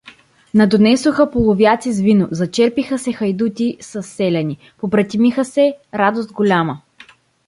[0.53, 6.81] Надонесоха половяци с вино, зачерпиха се хайдути със селяни, побратимиха се, радост голяма.